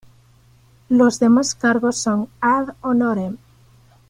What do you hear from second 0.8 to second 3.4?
Los demás cargos son "ad honorem".